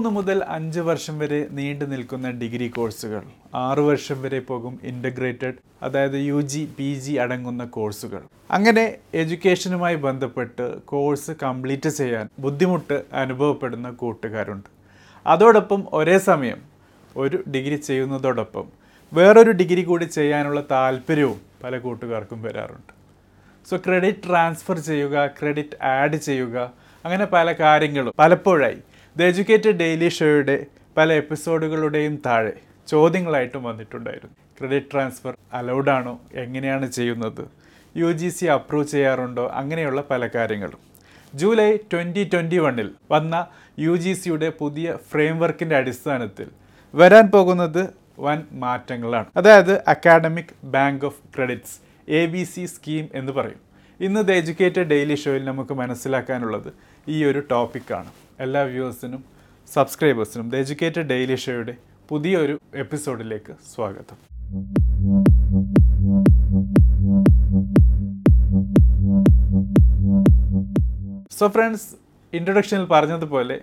മൂന്ന് 0.00 0.16
മുതൽ 0.16 0.44
അഞ്ച് 0.48 0.80
വർഷം 0.80 1.18
വരെ 1.18 1.38
നീണ്ടു 1.50 1.84
നിൽക്കുന്ന 1.84 2.30
ഡിഗ്രി 2.30 2.68
കോഴ്സുകൾ 2.68 3.22
ആറു 3.54 3.82
വർഷം 3.82 4.22
വരെ 4.22 4.40
പോകും 4.40 4.80
ഇന്റഗ്രേറ്റഡ് 4.82 5.58
അതായത് 5.82 6.16
യു 6.20 6.40
ജി 6.40 6.62
പി 6.78 6.86
ജി 6.94 7.12
അടങ്ങുന്ന 7.12 7.64
കോഴ്സുകൾ. 7.64 8.22
അങ്ങനെ 8.50 8.84
എഡ്യൂക്കേഷനുമായി 9.14 9.94
ബന്ധപ്പെട്ട് 9.94 10.82
കോഴ്സ് 10.92 11.32
കംപ്ലീറ്റ് 11.42 11.88
ചെയ്യാൻ 11.88 12.28
ബുദ്ധിമുട്ട് 12.38 13.04
അനുഭവപ്പെടുന്ന 13.12 13.90
കൂട്ടുകാരുണ്ട്. 13.90 14.68
അതോടൊപ്പം 15.26 15.82
ഒരേ 15.92 16.18
സമയം 16.18 16.60
ഒരു 17.16 17.44
ഡിഗ്രി 17.48 17.76
ചെയ്യുന്നതോടൊപ്പം 17.76 18.68
വേറൊരു 19.12 19.50
ഡിഗ്രി 19.50 19.82
കൂടി 19.82 20.04
ചെയ്യാനുള്ള 20.04 20.62
താല്പര്യവും 20.70 21.40
പല 21.64 21.78
കൂട്ടുകാർക്കും 21.78 22.42
വരാറുണ്ട്. 22.42 22.92
സോ 23.70 23.76
ക്രെഡിറ്റ് 23.76 24.28
ട്രാൻസ്ഫർ 24.28 24.78
ചെയ്യുക 24.78 25.26
ക്രെഡിറ്റ് 25.26 25.84
ആഡ് 25.84 26.16
ചെയ്യുക 26.16 26.72
അങ്ങനെ 27.04 27.26
പല 27.26 27.52
കാര്യങ്ങളും 27.52 28.14
പലപ്പോഴായി 28.18 28.80
ദ 29.16 29.22
എജ്യൂക്കേറ്റഡ് 29.22 29.70
ഡെയിലി 29.70 30.08
ഷോയുടെ 30.08 30.66
പല 30.96 31.12
എപ്പിസോഡുകളുടെയും 31.12 32.22
താഴെ 32.26 32.52
ചോദ്യങ്ങളായിട്ടും 32.88 33.62
വന്നിട്ടുണ്ടായിരുന്നു. 33.62 34.34
ക്രെഡിറ്റ് 34.58 34.86
ട്രാൻസ്ഫർ 34.92 35.36
അലൗഡ് 35.52 35.90
ആണോ? 35.90 36.20
എങ്ങനെയാണ് 36.34 36.92
ചെയ്യുന്നത്? 36.92 37.48
യു 37.96 38.12
ജി 38.12 38.28
സി 38.28 38.46
അപ്രൂവ് 38.46 38.86
ചെയ്യാറുണ്ടോ? 38.86 39.48
അങ്ങനെയുള്ള 39.48 40.04
പല 40.10 40.28
കാര്യങ്ങളും. 40.34 40.78
ജൂലൈ 41.34 41.76
ട്വന്റി 41.76 42.30
ട്വന്റി 42.32 42.58
വണ്ണിൽ 42.58 42.90
വന്ന 43.10 43.46
യു 43.78 43.96
ജി 43.96 44.12
സിയുടെ 44.12 44.52
പുതിയ 44.58 44.96
ഫ്രെയിംവർക്കിന്റെ 45.12 45.76
അടിസ്ഥാനത്തിൽ 45.76 46.46
വരാൻ 46.94 47.30
പോകുന്നത് 47.30 47.88
വൻ 48.18 48.42
മാറ്റങ്ങളാണ്. 48.52 49.26
അതായത് 49.36 49.82
academic 49.88 50.66
bank 50.66 51.04
of 51.04 51.16
credits 51.36 52.10
A 52.10 52.26
B 52.26 52.44
C 52.44 52.66
scheme 52.66 53.08
എന്ന് 53.14 53.32
പറയും. 53.32 53.60
ഇന്ന് 54.00 54.20
ദ 54.20 54.30
എജ്യൂക്കേറ്റഡ് 54.30 54.86
ഡെയിലി 54.86 55.14
ഷോയിൽ 55.14 55.44
നമുക്ക് 55.44 55.74
മനസ്സിലാക്കാനുള്ളത് 55.74 56.72
ഈ 57.08 57.24
ഒരു 57.24 57.42
ടോപ്പിക്കാണ്. 57.50 58.08
എല്ലാ 58.40 58.62
വ്യൂവേഴ്സിനും 58.62 59.24
സബ്സ്ക്രൈബേഴ്സിനും 59.74 60.50
ദ 60.50 60.54
എജ്യൂക്കേറ്റഡ് 60.54 61.02
ഡെയിലി 61.02 61.34
ഷോയുടെ 61.34 61.76
പുതിയൊരു 62.08 62.60
എപ്പിസോഡിലേക്ക് 62.74 63.54
സ്വാഗതം. 63.74 64.16
സോ 71.38 71.48
ഫ്രണ്ട്സ് 71.48 71.86
ഇൻട്രൊഡക്ഷനിൽ 72.32 72.84
പറഞ്ഞതുപോലെ 72.84 73.60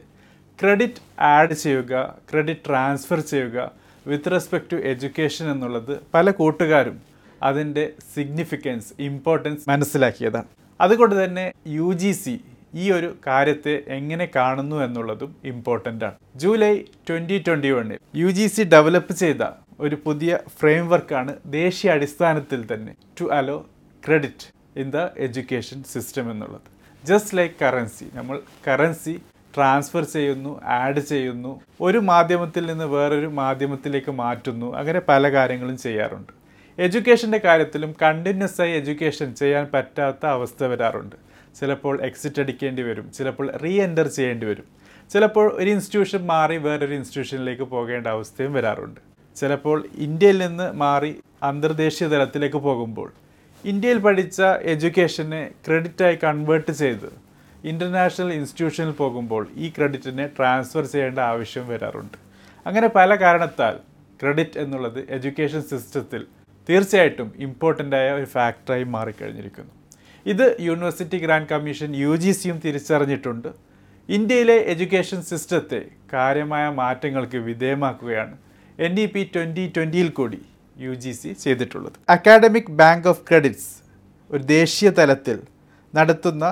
ക്രെഡിറ്റ് 0.61 1.21
ആഡ് 1.21 1.53
ചെയ്യുക 1.53 2.15
ക്രെഡിറ്റ് 2.31 2.59
ട്രാൻസ്ഫർ 2.67 3.19
ചെയ്യുക 3.19 3.71
വിത്ത് 4.07 4.31
റെസ്പെക്ട് 4.31 4.71
ടു 4.71 4.75
എഡ്യൂക്കേഷൻ 4.75 5.51
എന്നുള്ളത് 5.51 5.99
പല 6.13 6.31
കൂട്ടുകാരും 6.31 6.99
അതിന്റെ 7.43 7.93
സിഗ്നിഫിക്കൻസ് 8.13 8.93
ഇമ്പോർട്ടൻസ് 8.99 9.69
മനസ്സിലാക്കിയതാണ്. 9.69 10.45
അതുകൊണ്ട് 10.81 11.23
തന്നെ 11.23 11.51
യു 11.67 11.93
ജി 11.93 12.11
സി 12.11 12.41
ഈ 12.81 12.83
ഒരു 12.97 13.09
കാര്യത്തെ 13.27 13.75
എങ്ങനെ 13.97 14.25
കാണുന്നു 14.35 14.77
എന്നുള്ളതും 14.85 15.31
ഇമ്പോർട്ടന്റ് 15.51 16.05
ആണ്. 16.07 16.17
ജൂലൈ 16.35 16.73
ട്വന്റി 17.09 17.37
ട്വന്റി 17.47 17.71
വണ്ണിൽ 17.77 17.99
യു 18.21 18.29
ജി 18.37 18.47
സി 18.55 18.63
ഡെവലപ്പ് 18.75 19.13
ചെയ്ത 19.23 19.43
ഒരു 19.85 19.97
പുതിയ 20.05 20.39
ഫ്രെയിം 20.59 20.85
വർക്കാണ് 20.93 21.31
ദേശീയ 21.57 21.91
അടിസ്ഥാനത്തിൽ 21.95 22.61
തന്നെ 22.73 22.93
to 23.19 23.25
allow 23.39 23.57
credit 24.03 24.47
in 24.81 24.89
the 24.95 25.07
education 25.25 25.77
system 25.93 26.25
എന്നുള്ളത്. 26.31 26.67
ജസ്റ്റ് 27.03 27.35
ലൈക്ക് 27.37 27.55
കറൻസി 27.61 28.05
നമ്മൾ 28.13 28.37
കറൻസി 28.67 29.15
ട്രാൻസ്ഫർ 29.55 30.03
ചെയ്യുന്നു 30.15 30.51
ആഡ് 30.79 31.01
ചെയ്യുന്നു 31.11 31.51
ഒരു 31.81 31.99
മാധ്യമത്തിൽ 32.09 32.63
നിന്ന് 32.71 32.85
വേറൊരു 32.85 33.29
മാധ്യമത്തിലേക്ക് 33.41 34.11
മാറ്റുന്നു 34.23 34.67
അങ്ങനെ 34.79 34.99
പല 35.09 35.31
കാര്യങ്ങളും 35.35 35.77
ചെയ്യാറുണ്ട്. 35.85 36.33
എഡ്യൂക്കേഷന്റെ 36.77 37.39
കാര്യത്തിലും 37.45 37.91
കണ്ടിന്യൂസ് 38.01 38.59
ആയി 38.61 38.73
എഡ്യൂക്കേഷൻ 38.79 39.29
ചെയ്യാൻ 39.41 39.65
പറ്റാത്ത 39.73 40.23
അവസ്ഥ 40.35 40.63
വരാറുണ്ട്. 40.63 41.15
ചിലപ്പോൾ 41.59 41.95
എക്സിറ്റ് 42.07 42.41
അടിക്കേണ്ടി 42.41 42.81
വരും 42.81 43.11
ചിലപ്പോൾ 43.17 43.47
റീ 43.63 43.73
എന്റർ 43.81 44.07
ചെയ്യേണ്ടി 44.07 44.45
വരും. 44.47 44.65
ചിലപ്പോൾ 45.11 45.53
ഒരു 45.59 45.69
ഇൻസ്റ്റിറ്റ്യൂഷൻ 45.69 46.25
മാറി 46.25 46.57
വേറൊരു 46.57 46.93
ഇൻസ്റ്റിറ്റ്യൂഷനിലേക്ക് 46.93 47.63
പോകേണ്ട 47.63 48.07
അവസ്ഥയും 48.07 48.53
വരാറുണ്ട്. 48.53 48.99
ചിലപ്പോൾ 49.37 49.77
ഇന്ത്യയിൽ 49.97 50.37
നിന്ന് 50.47 50.71
മാറി 50.83 51.11
അന്തർദേശീയ 51.43 52.07
തലത്തിലേക്ക് 52.07 52.57
പോകുമ്പോൾ 52.57 53.09
ഇന്ത്യയിൽ 53.65 53.97
പഠിച്ച 53.97 54.41
എഡ്യൂക്കേഷനെ 54.41 55.41
ക്രെഡിറ്റായി 55.65 56.17
കൺവേർട്ട് 56.23 56.71
ചെയ്ത് 56.71 57.09
ഇന്റർനാഷണൽ 57.63 58.33
ഇൻസ്റ്റിറ്റ്യൂഷനിൽ 58.33 58.91
പോകുമ്പോൾ 58.91 59.47
ഈ 59.55 59.69
ക്രെഡിറ്റിനെ 59.69 60.25
ട്രാൻസ്ഫർ 60.37 60.85
ചെയ്യേണ്ട 60.85 61.19
ആവശ്യം 61.19 61.67
വരാറുണ്ട്. 61.67 62.17
അങ്ങനെ 62.65 62.87
പല 62.87 63.15
കാരണത്താൽ 63.15 63.75
ക്രെഡിറ്റ് 64.21 64.59
എന്നുള്ളത് 64.59 64.99
എഡ്യൂക്കേഷൻ 65.09 65.61
സിസ്റ്റത്തിൽ 65.61 66.21
തീർച്ചയായിട്ടും 66.69 67.33
ഇമ്പോർട്ടന്റായ 67.37 68.11
ഒരു 68.11 68.25
ഫാക്ടറായി 68.25 68.83
മാറിക്കഴിഞ്ഞിരിക്കുന്നു. 68.83 69.76
ഇത് 70.31 70.45
university 70.67 71.17
grand 71.23 71.49
commission 71.51 71.89
U 72.03 72.13
G 72.23 72.31
സിയും 72.39 72.57
തിരിച്ചറിഞ്ഞിട്ടുണ്ട്. 72.65 73.49
ഇന്ത്യയിലെ 74.09 74.57
എഡ്യൂക്കേഷൻ 74.71 75.19
സിസ്റ്റത്തെ 75.29 75.79
കാര്യമായ 76.13 76.65
മാറ്റങ്ങൾക്ക് 76.81 77.39
വിധേയമാക്കുകയാണ് 77.49 78.35
എൻ 78.87 78.93
ഇ 79.03 79.05
പി 79.13 79.21
ട്വന്റി 79.33 79.65
ട്വന്റിയിൽ 79.75 80.09
കൂടി 80.19 80.39
യു 80.85 80.93
ജി 81.03 81.11
സി 81.19 81.29
ചെയ്തിട്ടുള്ളത്. 81.43 81.97
അക്കാഡമിക് 82.15 82.71
ബാങ്ക് 82.81 83.07
ഓഫ് 83.11 83.23
ക്രെഡിറ്റ്സ് 83.29 83.71
ഒരു 84.31 84.43
ദേശീയ 84.55 84.89
തലത്തിൽ 84.99 85.37
നടത്തുന്ന 85.93 86.45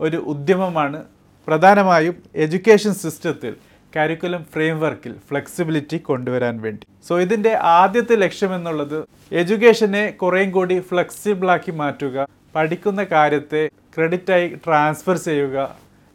ഒരു 0.00 0.18
ഉദ്യമമാണ് 0.34 1.00
പ്രധാനമായും 1.48 2.16
എഡ്യൂക്കേഷൻ 2.44 2.92
സിസ്റ്റത്തിൽ 3.02 3.52
കരിക്കുലം 3.96 4.42
ഫ്രെയിംവർക്കിൽ 4.52 5.12
ഫ്ലെക്സിബിലിറ്റി 5.28 5.98
കൊണ്ടുവരാൻ 6.08 6.54
വേണ്ടി. 6.64 6.84
സോ 7.08 7.14
ഇതിന്റെ 7.24 7.52
ആദ്യത്തെ 7.80 8.14
ലക്ഷ്യമെന്നുള്ളത് 8.24 8.96
എഡ്യൂക്കേഷനെ 9.40 10.04
കുറേയും 10.22 10.50
കൂടി 10.56 10.76
ഫ്ലെക്സിബിളാക്കി 10.90 11.72
മാറ്റുക 11.82 12.26
പഠിക്കുന്ന 12.54 13.04
കാര്യത്തെ 13.14 13.62
ക്രെഡിറ്റായി 13.94 14.48
ട്രാൻസ്ഫർ 14.66 15.16
ചെയ്യുക 15.28 15.56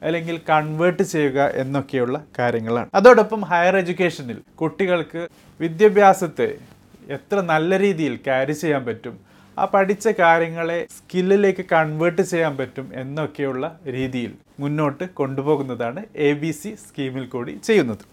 അല്ലെങ്കിൽ 0.02 0.36
കൺവേർട്ട് 0.50 1.04
ചെയ്യുക 1.04 1.40
എന്നൊക്കെയുള്ള 1.62 2.18
കാര്യങ്ങളാണ്. 2.40 2.90
അതോടൊപ്പം 2.94 3.42
ഹയർ 3.52 3.76
എഡ്യൂക്കേഷനിൽ 3.78 4.38
കുട്ടികൾക്ക് 4.62 5.24
വിദ്യാഭ്യാസത്തെ 5.60 6.50
എത്ര 7.16 7.40
നല്ല 7.54 7.80
രീതിയിൽ 7.80 8.16
ക്യാരി 8.28 8.56
ചെയ്യാൻ 8.62 8.84
പറ്റും 8.86 9.16
ആ 9.58 9.66
പഠിച്ച 9.74 10.08
കാര്യങ്ങളെ 10.20 10.78
സ്കില്ലിലേക്ക് 10.98 11.64
കൺവേർട്ട് 11.72 12.24
ചെയ്യാൻ 12.32 12.54
പറ്റും 12.58 12.86
എന്നൊക്കെയുള്ള 13.02 13.66
രീതിയിൽ 13.96 14.32
മുന്നോട്ട് 14.60 15.06
കൊണ്ടുപോകുന്നതാണ് 15.20 16.02
എ 16.28 16.30
ബി 16.42 16.52
സി 16.52 16.72
സ്കീമിൽ 16.86 17.26
കൂടി 17.34 17.54
ചെയ്യുന്നത്. 17.68 18.04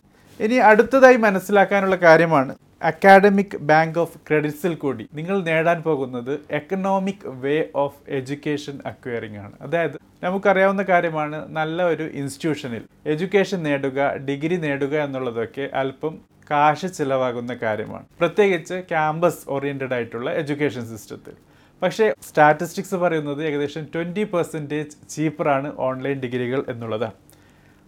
ഇനി 0.41 0.57
അടുത്തതായി 0.71 1.19
മനസ്സിലാക്കാനുള്ള 1.27 1.97
കാര്യമാണ് 2.07 2.55
അക്കാഡമിക് 2.83 3.57
ബാങ്ക് 3.69 3.99
ഓഫ് 3.99 4.19
ക്രെഡിറ്റ്സിൽ 4.29 4.75
കൂടി 4.75 5.05
നിങ്ങൾ 5.15 5.37
നേടാൻ 5.43 5.83
പോകുന്നത് 5.83 6.33
economic 6.59 7.25
way 7.43 7.57
of 7.75 8.01
education 8.09 8.75
acquiring 8.91 9.39
ആണ്. 9.45 9.55
അതായത് 9.61 9.97
നമുക്കറിയാവുന്ന 10.23 10.83
കാര്യമാണ് 10.83 11.39
നല്ല 11.59 11.83
ഒരു 11.93 12.03
ഇൻസ്റ്റിറ്റ്യൂഷനിൽ 12.21 12.83
എഡ്യൂക്കേഷൻ 13.13 13.63
നേടുക 13.63 14.09
ഡിഗ്രി 14.29 14.57
നേടുക 14.57 14.95
എന്നുള്ളതൊക്കെ 15.07 15.71
അല്പം 15.83 16.15
കാശ് 16.51 16.89
ചിലവാകുന്ന 16.99 17.53
കാര്യമാണ്. 17.63 18.05
പ്രത്യേകിച്ച് 18.19 18.77
ക്യാമ്പസ് 18.91 19.43
ഓറിയന്റഡ് 19.55 19.95
ആയിട്ടുള്ള 19.95 20.31
എഡ്യൂക്കേഷൻ 20.41 20.85
സിസ്റ്റത്തിൽ 20.87 21.35
പക്ഷേ 21.83 22.05
സ്റ്റാറ്റിസ്റ്റിക്സ് 22.29 22.95
പറയുന്നത് 22.95 23.41
ഏകദേശം 23.45 23.85
ട്വന്റി 23.95 24.25
പെർസെന്റേജ് 24.35 24.95
ചീപ്പറാണ് 25.15 25.69
ഓൺലൈൻ 25.89 26.19
ഡിഗ്രികൾ 26.25 26.65
എന്നുള്ളതാണ്. 26.75 27.17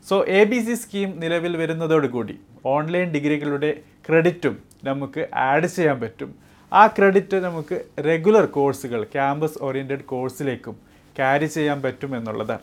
So 0.06 0.16
A 0.40 0.40
B 0.50 0.58
C 0.66 0.74
scheme 0.74 1.10
നിലവിൽ 1.22 1.54
വരുന്നതോടുകൂടി 1.56 2.34
ഓൺലൈൻ 2.64 3.08
ഡിഗ്രികളുടെ 3.14 3.70
ക്രെഡിറ്റും 4.06 4.56
നമുക്ക് 4.84 5.28
ആഡ് 5.34 5.66
ചെയ്യാൻ 5.66 6.00
പറ്റും. 6.00 6.34
ആ 6.72 6.86
ക്രെഡിറ്റ് 6.86 7.36
നമുക്ക് 7.36 7.84
റെഗുലർ 8.04 8.46
കോഴ്സുകൾ 8.46 9.04
ക്യാമ്പസ് 9.04 9.62
ഓറിയന്റഡ് 9.62 10.04
കോഴ്സിലേക്കും 10.04 10.76
ക്യാരി 11.18 11.46
ചെയ്യാൻ 11.46 11.82
പറ്റും 11.82 12.16
എന്നുള്ളതാണ്. 12.16 12.60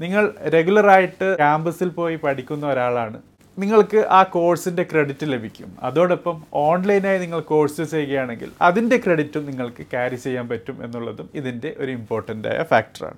നിങ്ങൾ 0.00 0.34
റെഗുലറായിട്ട് 0.52 1.36
ക്യാമ്പസിൽ 1.36 1.88
പോയി 1.88 2.16
പഠിക്കുന്ന 2.16 2.66
ഒരാളാണ്. 2.66 3.20
നിങ്ങൾക്ക് 3.58 3.96
ആ 3.96 4.22
കോഴ്സിന്റെ 4.22 4.82
ക്രെഡിറ്റ് 4.82 5.32
ലഭിക്കും. 5.32 5.76
അതോടൊപ്പം 5.82 6.42
ഓൺലൈനായി 6.54 7.18
നിങ്ങൾ 7.18 7.40
കോഴ്സ് 7.40 7.82
ചെയ്യുകയാണെങ്കിൽ 7.82 8.50
അതിന്റെ 8.62 8.96
ക്രെഡിറ്റും 8.96 9.46
നിങ്ങൾക്ക് 9.46 9.86
ക്യാരി 9.90 10.16
ചെയ്യാൻ 10.16 10.48
പറ്റും 10.48 10.84
എന്നുള്ളതും 10.84 11.28
ഇതിന്റെ 11.34 11.74
ഒരു 11.78 11.90
ഇമ്പോർട്ടന്റ് 11.90 12.48
ആയ 12.48 12.62
ഫാക്ടറാണ് 12.62 13.16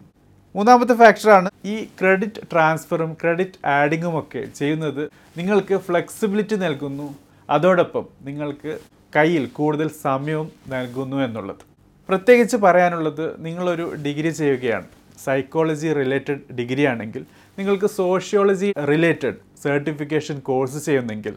മൂന്നാമത്തെ 0.57 0.95
ഫാക്ടറാണ് 0.95 1.51
ഈ 1.65 1.85
ക്രെഡിറ്റ് 2.01 2.41
ട്രാൻസ്ഫറും 2.53 3.17
ക്രെഡിറ്റ് 3.23 3.67
ആഡിങ്ങും 3.67 4.19
ഒക്കെ 4.19 4.45
ചെയ്യുന്നത് 4.45 5.11
നിങ്ങൾക്ക് 5.37 5.75
ഫ്ലെക്സിബിലിറ്റി 5.75 6.57
നൽകുന്നു. 6.57 7.15
അതോടൊപ്പം 7.51 8.05
നിങ്ങൾക്ക് 8.23 8.79
കയ്യിൽ 9.17 9.47
കൂടുതൽ 9.47 9.89
സമയവും 9.89 10.51
നൽകുന്നു 10.69 11.17
എന്നുള്ളത്. 11.17 11.63
പ്രത്യേകിച്ച് 12.09 12.57
പറയാനുള്ളത് 12.57 13.45
നിങ്ങളൊരു 13.45 13.95
ഡിഗ്രി 13.95 14.31
ചെയ്യുകയാണ്. 14.31 14.87
സൈക്കോളജി 15.25 15.93
റിലേറ്റഡ് 15.93 16.55
ഡിഗ്രി 16.55 16.85
ആണെങ്കിൽ 16.85 17.25
നിങ്ങൾക്ക് 17.59 17.87
സോഷ്യോളജി 17.87 18.73
റിലേറ്റഡ് 18.93 19.37
സർട്ടിഫിക്കേഷൻ 19.63 20.39
കോഴ്സ് 20.41 20.85
ചെയ്യുന്നെങ്കിൽ 20.85 21.35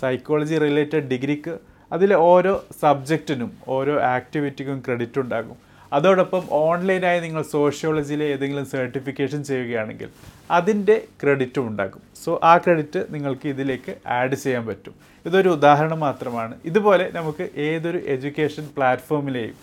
സൈക്കോളജി 0.00 0.58
റിലേറ്റഡ് 0.58 1.08
ഡിഗ്രിക്ക് 1.12 1.58
അതിലെ 1.92 2.16
ഓരോ 2.16 2.64
സബ്ജക്റ്റിനും 2.82 3.50
ഓരോ 3.68 4.00
ആക്ടിവിറ്റിക്കും 4.00 4.82
ക്രെഡിറ്റ് 4.86 5.18
ഉണ്ടാകും. 5.18 5.65
അതോടൊപ്പം 5.92 6.44
ഓൺലൈനായി 6.50 7.20
നിങ്ങൾ 7.20 7.42
സോഷ്യോളജിയിലെ 7.42 8.24
ഏതെങ്കിലും 8.24 8.66
സർട്ടിഫിക്കേഷൻ 8.66 9.42
ചെയ്യുകയാണെങ്കിൽ 9.42 10.08
അതിന്റെ 10.50 11.04
ക്രെഡിറ്റും 11.22 11.68
ഉണ്ടാകും 11.68 12.02
സോ 12.24 12.40
ആ 12.42 12.56
ക്രെഡിറ്റ് 12.56 13.06
നിങ്ങൾക്ക് 13.10 13.48
ഇതിലേക്ക് 13.48 13.94
ആഡ് 14.06 14.34
ചെയ്യാൻ 14.34 14.66
പറ്റും. 14.66 14.94
ഇതൊരു 15.26 15.48
ഉദാഹരണം 15.48 16.00
മാത്രമാണ്. 16.00 16.54
ഇതുപോലെ 16.64 17.10
നമുക്ക് 17.14 17.48
ഏതൊരു 17.56 17.98
എഡ്യൂക്കേഷൻ 17.98 18.66
പ്ലാറ്റ്ഫോമിലെയും 18.76 19.56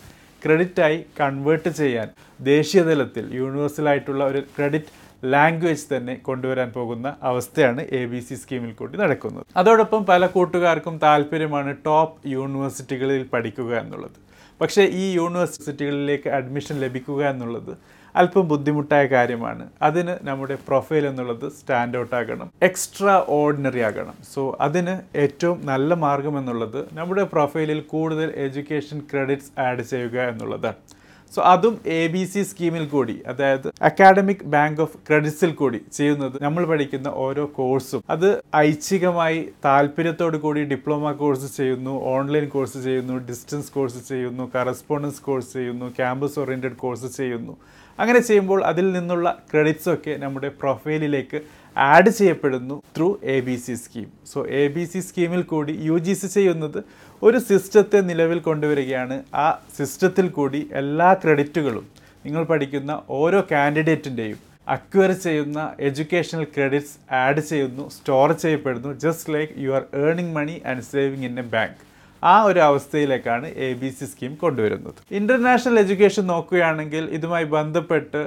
ക്രെഡിറ്റായി 0.46 1.06
കൺവേർട്ട് 1.20 1.70
ചെയ്യാൻ 1.70 2.08
ദേശീയ 2.40 2.82
തലത്തിൽ 2.82 3.36
യൂണിവേഴ്സലായിട്ടുള്ള 3.36 4.24
ഒരു 4.24 4.40
ക്രെഡിറ്റ് 4.40 5.04
ലാംഗ്വേജ് 5.26 5.98
തന്നെ 5.98 6.16
കൊണ്ടുവരാൻ 6.16 6.72
പോകുന്ന 6.72 7.16
അവസ്ഥയാണ് 7.24 7.82
എ 7.92 8.06
ബി 8.06 8.20
സി 8.20 8.36
സ്കീമിൽ 8.36 8.74
കൂടി 8.74 8.98
നടക്കുന്നത്. 8.98 9.46
അതോടൊപ്പം 9.58 10.06
പല 10.06 10.26
കൂട്ടുകാർക്കും 10.26 10.98
താല്പര്യമാണ് 10.98 11.78
ടോപ്പ് 11.86 12.28
യൂണിവേഴ്സിറ്റികളിൽ 12.28 13.24
പഠിക്കുക 13.24 13.80
എന്നുള്ളത്. 13.80 14.23
പക്ഷേ 14.64 14.84
ഈ 15.04 15.06
യൂണിവേഴ്സിറ്റികളിലേക്ക് 15.22 16.30
അഡ്മിഷൻ 16.40 16.76
ലഭിക്കുക 16.86 17.22
എന്നുള്ളത് 17.34 17.74
അല്പം 18.22 18.46
ബുദ്ധിമുട്ടായ 18.52 19.06
കാര്യമാണ്. 19.14 19.64
അതിന് 19.88 20.14
നമ്മുടെ 20.28 20.56
പ്രൊഫൈൽ 20.68 21.04
എന്നുള്ളത് 21.10 21.46
സ്റ്റാൻഡ് 21.60 21.98
ഔട്ട് 22.02 22.16
ആകണം 22.20 22.50
എക്സ്ട്രാ 22.68 23.16
ഓർഡിനറി 23.38 23.82
ആകണം. 23.90 24.18
സോ 24.34 24.42
അതിന് 24.68 24.94
ഏറ്റവും 25.24 25.60
നല്ല 25.72 25.94
മാർഗം 26.06 26.36
എന്നുള്ളത് 26.42 26.80
നമ്മുടെ 27.00 27.24
പ്രൊഫൈലിൽ 27.36 27.82
കൂടുതൽ 27.94 28.30
എഡ്യൂക്കേഷൻ 28.46 29.00
ക്രെഡിറ്റ്സ് 29.12 29.52
ആഡ് 29.68 29.86
ചെയ്യുക 29.92 30.18
എന്നുള്ളതാണ്. 30.34 30.80
സോ 31.34 31.42
അതും 31.42 31.76
എ 31.98 32.08
ബി 32.08 32.24
സി 32.26 32.44
സ്കീമിൽ 32.44 32.86
കൂടി 32.88 33.16
അതായത് 33.28 33.68
അക്കാഡമിക് 33.82 34.44
ബാങ്ക് 34.46 34.82
ഓഫ് 34.82 34.98
ക്രെഡിറ്റ്സിൽ 35.08 35.52
കൂടി 35.52 35.80
ചെയ്യുന്നത് 35.98 36.36
നമ്മൾ 36.44 36.66
പഠിക്കുന്ന 36.66 37.10
ഓരോ 37.26 37.46
കോഴ്സും 37.56 38.04
അത് 38.10 38.28
ഐച്ഛികമായി 38.56 39.40
താല്പര്യത്തോടു 39.66 40.38
കൂടി 40.38 40.64
ഡിപ്ലോമ 40.64 41.12
കോഴ്സ് 41.12 41.58
ചെയ്യുന്നു 41.58 41.94
ഓൺലൈൻ 42.16 42.48
കോഴ്സ് 42.50 42.78
ചെയ്യുന്നു 42.84 43.18
ഡിസ്റ്റൻസ് 43.30 43.72
കോഴ്സ് 43.72 44.02
ചെയ്യുന്നു 44.10 44.52
കറസ്പോണ്ടൻസ് 44.56 45.22
കോഴ്സ് 45.22 45.54
ചെയ്യുന്നു 45.54 45.88
ക്യാമ്പസ് 46.00 46.40
ഓറിയന്റഡ് 46.40 46.76
കോഴ്സ് 46.76 47.10
ചെയ്യുന്നു. 47.18 47.56
അങ്ങനെ 48.00 48.20
ചെയ്യുമ്പോൾ 48.20 48.60
അതിൽ 48.64 48.86
നിന്നുള്ള 48.92 49.28
ക്രെഡിറ്റ്സ് 49.52 49.90
ഒക്കെ 49.90 50.14
നമ്മുടെ 50.16 50.50
പ്രൊഫൈലിലേക്ക് 50.62 51.40
ആഡ് 51.76 52.10
ചെയ്യപ്പെടുന്നു 52.10 52.84
through 52.98 53.20
A 53.24 53.40
B 53.40 53.56
C 53.56 53.74
scheme 53.74 54.10
so 54.34 54.46
A 54.48 54.68
B 54.68 54.84
C 54.84 55.00
സ്കീമിൽ 55.00 55.42
കൂടി 55.44 55.80
യു 55.82 55.98
ജി 55.98 56.14
സി 56.14 56.28
ചെയ്യുന്നത് 56.28 56.84
ഒരു 57.22 57.38
സിസ്റ്റത്തെ 57.38 58.02
നിലവിൽ 58.02 58.40
കൊണ്ടുവരികയാണ്. 58.40 59.24
ആ 59.36 59.60
സിസ്റ്റത്തിൽ 59.78 60.30
കൂടി 60.30 60.68
എല്ലാ 60.74 61.14
ക്രെഡിറ്റുകളും 61.14 61.88
നിങ്ങൾ 62.26 62.44
പഠിക്കുന്ന 62.44 63.02
ഓരോ 63.10 63.48
കാൻഡിഡേറ്റിന്റെയും 63.52 64.38
അക്വയർ 64.68 65.12
ചെയ്യുന്ന 65.12 65.72
എഡ്യൂക്കേഷണൽ 65.80 66.44
ക്രെഡിറ്റ്സ് 66.44 67.14
ആഡ് 67.14 67.40
ചെയ്യുന്നു 67.40 67.90
സ്റ്റോർ 67.90 68.32
ചെയ്യപ്പെടുന്നു 68.34 68.94
just 68.94 69.34
like 69.34 69.54
you 69.58 69.72
are 69.72 69.84
earning 69.94 70.36
money 70.36 70.62
and 70.66 70.82
saving 70.82 71.26
in 71.26 71.40
a 71.40 71.42
bank 71.42 71.82
ആ 72.24 72.44
ഒരു 72.44 72.60
അവസ്ഥയിലേക്കാണ് 72.60 73.48
എ 73.48 73.74
ബി 73.74 73.90
സി 73.90 74.06
സ്കീം 74.06 74.36
കൊണ്ടുവരുന്നത്. 74.36 75.00
ഇന്റർനാഷണൽ 75.12 75.80
എഡ്യൂക്കേഷൻ 75.80 76.28
നോക്കുകയാണെങ്കിൽ 76.28 77.10
ഇതുമായി 77.12 77.44
ബന്ധപ്പെട്ട് 77.44 78.22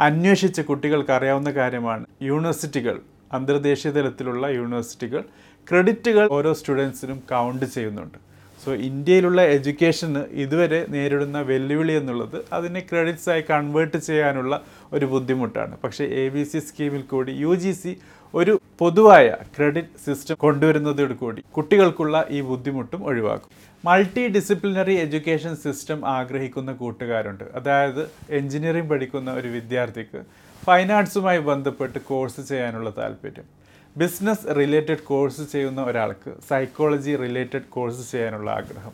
അന്വേഷിച്ച 0.00 0.60
കുട്ടികൾക്ക് 0.60 1.10
അറിയാവുന്ന 1.10 1.50
കാര്യമാണ്. 1.50 2.06
യൂണിവേഴ്സിറ്റികൾ 2.22 3.00
അന്തർദേശീയ 3.32 3.92
തലത്തിലുള്ള 3.92 4.46
യൂണിവേഴ്സിറ്റികൾ 4.46 5.24
ക്രെഡിറ്റുകൾ 5.68 6.28
ഓരോ 6.30 6.52
സ്റ്റുഡൻസിനും 6.52 7.22
കൗണ്ട് 7.30 7.66
ചെയ്യുന്നുണ്ട്. 7.66 8.29
സോ 8.64 8.70
ഇന്ത്യയിലുള്ള 8.88 9.40
എഡ്യൂക്കേഷന് 9.56 10.22
ഇതുവരെ 10.44 10.80
നേരിടുന്ന 10.94 11.38
വെല്ലുവിളി 11.50 11.92
എന്നുള്ളത് 11.92 12.38
അതിനെ 12.52 12.80
ക്രെഡിറ്റ്സ് 12.80 13.30
ആയി 13.34 13.42
കൺവേർട്ട് 13.50 13.98
ചെയ്യാനുള്ള 14.08 14.54
ഒരു 14.92 15.06
ബുദ്ധിമുട്ടാണ്. 15.12 15.74
പക്ഷേ 15.84 16.04
എ 16.22 16.24
ബി 16.34 16.42
സി 16.42 16.58
സ്കീമിൽ 16.58 17.02
കൂടി 17.12 17.32
യു 17.44 17.54
ജി 17.62 17.72
സി 17.82 17.92
ഒരു 18.34 18.52
പൊതുവായ 18.80 19.28
ക്രെഡിറ്റ് 19.54 20.00
സിസ്റ്റം 20.06 20.36
കൊണ്ടുവരുന്നതോട് 20.44 21.14
കൂടി 21.22 21.40
കുട്ടികൾക്കുള്ള 21.56 22.16
ഈ 22.30 22.40
ബുദ്ധിമുട്ടും 22.40 23.00
ഒഴിവാക്കും. 23.10 23.50
മൾട്ടി 23.84 24.22
ഡിസിപ്ലിനറി 24.36 24.94
എഡ്യൂക്കേഷൻ 25.04 25.54
സിസ്റ്റം 25.64 26.00
ആഗ്രഹിക്കുന്ന 26.16 26.72
കൂട്ടുകാരുണ്ട്. 26.82 27.44
അതായത് 27.58 28.02
എഞ്ചിനീയറിംഗ് 28.38 28.90
പഠിക്കുന്ന 28.92 29.32
ഒരു 29.40 29.48
വിദ്യാർത്ഥിക്ക് 29.56 30.20
ഫൈൻ 30.66 30.88
ആർട്സുമായി 30.98 31.40
ബന്ധപ്പെട്ട് 31.50 31.98
കോഴ്സ് 32.10 32.42
ചെയ്യാനുള്ള 32.50 32.90
താല്പര്യം. 32.98 33.48
ബിസിനസ് 33.96 34.56
റിലേറ്റഡ് 34.56 34.98
കോഴ്സ് 34.98 35.52
ചെയ്യുന്ന 35.52 35.82
ഒരാൾക്ക് 35.82 36.30
സൈക്കോളജി 36.48 37.16
റിലേറ്റഡ് 37.16 37.62
കോഴ്സ് 37.62 38.12
ചെയ്യാനുള്ള 38.12 38.50
ആഗ്രഹം. 38.50 38.92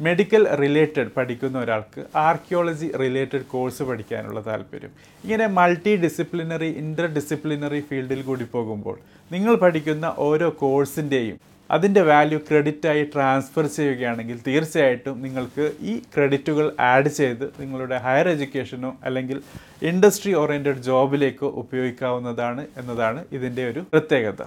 മെഡിക്കൽ 0.00 0.54
റിലേറ്റഡ് 0.54 1.10
പഠിക്കുന്ന 1.16 1.58
ഒരാൾക്ക് 1.58 2.04
ആർക്കിയോളജി 2.16 2.92
റിലേറ്റഡ് 2.96 3.44
കോഴ്സ് 3.44 3.82
പഠിക്കാനുള്ള 3.82 4.40
താല്പര്യം. 4.40 4.90
ഇങ്ങനെ 5.24 5.46
മൾട്ടി 5.46 5.96
ഡിസിപ്ലിനറി 5.96 6.70
ഇന്റർ 6.82 7.06
ഡിസിപ്ലിനറി 7.06 7.80
ഫീൽഡിൽ 7.80 8.22
കൂടി 8.22 8.44
പോകുമ്പോൾ 8.44 8.98
നിങ്ങൾ 9.32 9.54
പഠിക്കുന്ന 9.54 10.14
ഓരോ 10.18 10.50
കോഴ്സിന്റെയും 10.50 11.38
അതിന്റെ 11.70 12.02
വാല്യൂ 12.02 12.38
ക്രെഡിറ്റായി 12.48 13.02
ട്രാൻസ്ഫർ 13.14 13.66
ചെയ്യുകയാണെങ്കിൽ 13.66 14.38
തീർച്ചയായിട്ടും 14.46 15.22
നിങ്ങൾക്ക് 15.22 15.66
ഈ 15.80 15.94
ക്രെഡിറ്റുകൾ 16.14 16.66
ആഡ് 16.92 17.08
ചെയ്ത് 17.08 17.44
നിങ്ങളുടെ 17.60 17.98
ഹയർ 17.98 18.28
എഡ്യൂക്കേഷനോ 18.28 18.90
അല്ലെങ്കിൽ 19.04 19.38
ഇൻഡസ്ട്രി 19.82 20.34
ഓറിയന്റഡ് 20.34 20.82
ജോബിലേക്കോ 20.82 21.50
ഉപയോഗിക്കാവുന്നതാണ് 21.62 22.66
എന്നതാണ് 22.76 23.24
ഇതിന്റെ 23.32 23.64
ഒരു 23.70 23.82
പ്രത്യേകത. 23.92 24.42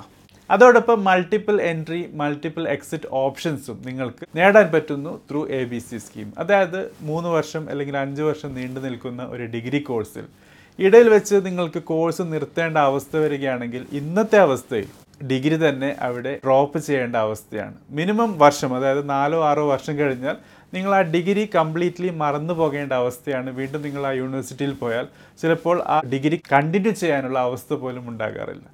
അതോടൊപ്പം 0.49 0.97
മൾട്ടിപ്പിൾ 1.03 1.61
എൻട്രി 1.61 1.99
മൾട്ടിപ്പിൾ 2.13 2.63
എക്സിറ്റ് 2.67 3.09
ഓപ്ഷൻസും 3.11 3.77
നിങ്ങൾക്ക് 3.85 4.23
നേടാൻ 4.35 4.67
പറ്റുന്നു 4.71 5.21
through 5.29 5.41
A 5.49 5.61
B 5.63 5.79
C 5.79 5.97
scheme 5.97 6.33
അതായത് 6.37 6.79
മൂന്ന് 7.01 7.29
വർഷം 7.29 7.63
അല്ലെങ്കിൽ 7.69 7.97
അഞ്ച് 7.97 8.21
വർഷം 8.21 8.55
നീണ്ടു 8.55 8.79
നിൽക്കുന്ന 8.79 9.23
ഒരു 9.25 9.45
ഡിഗ്രി 9.45 9.81
കോഴ്സിൽ 9.81 10.25
ഇടയിൽ 10.79 11.09
വെച്ച് 11.09 11.35
നിങ്ങൾക്ക് 11.45 11.83
കോഴ്സ് 11.83 12.21
നിർത്തേണ്ട 12.21 12.77
അവസ്ഥ 12.89 13.15
വരികയാണെങ്കിൽ 13.17 13.87
ഇന്നത്തെ 13.91 14.37
അവസ്ഥയിൽ 14.37 14.87
ഡിഗ്രി 15.31 15.57
തന്നെ 15.67 15.95
അവിടെ 15.99 16.39
ഡ്രോപ്പ് 16.45 16.79
ചെയ്യേണ്ട 16.79 17.15
അവസ്ഥയാണ്. 17.15 17.75
മിനിമം 17.89 18.37
വർഷം 18.37 18.75
അതായത് 18.75 19.09
നാലോ 19.09 19.39
ആറോ 19.49 19.63
വർഷം 19.69 19.99
കഴിഞ്ഞാൽ 19.99 20.37
നിങ്ങൾ 20.73 20.95
ആ 20.95 21.01
ഡിഗ്രി 21.01 21.49
കംപ്ലീറ്റ്ലി 21.55 22.09
മറന്നു 22.09 22.53
പോകേണ്ട 22.53 22.93
അവസ്ഥയാണ് 22.93 23.49
വീണ്ടും 23.49 23.81
നിങ്ങൾ 23.81 24.07
ആ 24.07 24.11
യൂണിവേഴ്സിറ്റിയിൽ 24.11 24.73
പോയാൽ. 24.73 25.07
ചിലപ്പോൾ 25.41 25.83
ആ 25.87 26.01
ഡിഗ്രി 26.13 26.41
കണ്ടിന്യൂ 26.51 26.91
ചെയ്യാനുള്ള 26.91 27.39
അവസ്ഥ 27.39 27.73
പോലും 27.73 28.09
ഉണ്ടാകാറില്ല. 28.09 28.65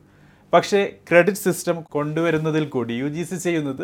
പക്ഷേ 0.54 0.80
ക്രെഡിറ്റ് 1.10 1.38
സിസ്റ്റം 1.38 1.78
കൊണ്ടുവരുന്നതിൽ 1.92 2.66
കൂടി 2.68 2.94
യു 2.94 3.08
ജി 3.08 3.24
സി 3.24 3.36
ചെയ്യുന്നത് 3.36 3.84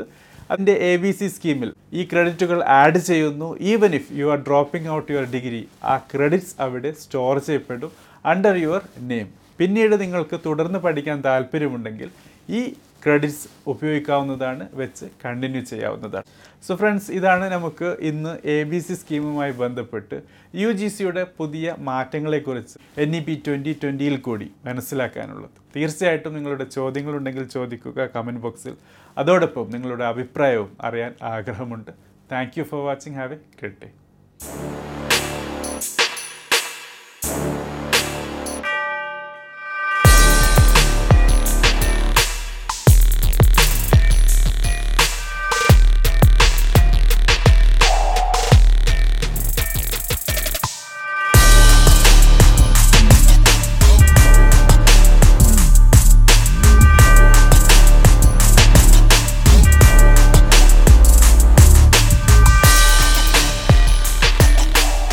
അതിന്റെ 0.52 0.74
എ 0.90 0.96
ബി 1.04 1.12
സി 1.12 1.28
സ്കീമിൽ 1.28 1.70
ഈ 1.94 2.04
ക്രെഡിറ്റുകൾ 2.12 2.64
ആഡ് 2.64 2.98
ചെയ്യുന്നു. 2.98 3.58
Even 3.62 3.96
if 3.96 4.14
you 4.14 4.26
are 4.26 4.38
dropping 4.38 4.90
out 4.90 5.12
your 5.12 5.26
degree 5.26 5.68
ആ 5.84 5.98
ക്രെഡിറ്റ്സ് 5.98 6.56
അവിടെ 6.60 6.92
സ്റ്റോർ 7.02 7.40
ചെയ്യപ്പെടും 7.40 7.92
അണ്ടർ 8.26 8.56
യുവർ 8.56 8.82
നെയിം 9.00 9.28
പിന്നീട് 9.58 10.02
നിങ്ങൾക്ക് 10.02 10.40
തുടർന്ന് 10.46 10.80
പഠിക്കാൻ 10.80 11.22
താല്പര്യമുണ്ടെങ്കിൽ 11.22 12.10
ഈ 12.50 12.62
ക്രെഡിറ്റ്സ് 13.04 13.48
ഉപയോഗിക്കാവുന്നതാണ് 13.68 14.70
വെച്ച് 14.74 15.06
കണ്ടിന്യൂ 15.26 15.62
ചെയ്യാവുന്നതാണ്. 15.62 16.26
സോ 16.68 16.76
ഫ്രണ്ട്സ് 16.76 17.12
ഇതാണ് 17.12 17.52
നമുക്ക് 17.52 17.98
ഇന്ന് 18.02 18.48
എ 18.56 18.64
ബി 18.64 18.80
സി 18.80 18.94
സ്കീമുമായി 18.94 19.52
ബന്ധപ്പെട്ട് 19.52 20.22
യു 20.56 20.72
ജി 20.72 20.88
സിയുടെ 20.88 21.24
പുതിയ 21.24 21.76
മാറ്റങ്ങളെക്കുറിച്ച് 21.80 23.02
എൻ 23.04 23.16
ഇ 23.16 23.20
പി 23.20 23.42
ട്വന്റി 23.48 23.80
ട്വന്റിയിൽ 23.84 24.22
കൂടി 24.22 24.52
മനസ്സിലാക്കാനുള്ളത്. 24.66 25.58
തീർച്ചയായിട്ടും 25.76 26.34
നിങ്ങളുടെ 26.34 26.64
ചോദ്യങ്ങളുണ്ടെങ്കിൽ 26.64 27.44
ചോദിക്കുക 27.48 28.10
കമന്റ് 28.16 28.42
ബോക്സിൽ 28.42 28.76
അതോടൊപ്പം 29.18 29.70
നിങ്ങളുടെ 29.72 30.06
അഭിപ്രായവും 30.06 30.72
അറിയാൻ 30.82 31.14
ആഗ്രഹമുണ്ട്. 31.22 31.92
Thank 32.32 32.60
you 32.60 32.64
for 32.64 32.86
watching 32.86 33.16
have 33.16 33.34
a 33.34 33.38
great 33.60 33.82
day 33.84 33.90